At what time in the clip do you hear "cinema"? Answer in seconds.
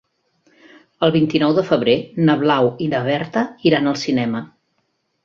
4.05-4.43